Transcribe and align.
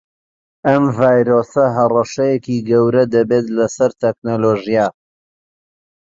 ئەم 0.67 0.83
ڤایرۆسە 0.97 1.65
هەڕەشەیەکی 1.77 2.63
گەورە 2.69 3.03
دەبێت 3.13 3.45
لەسەر 3.57 3.91
تەکنەلۆژیا 4.01 4.87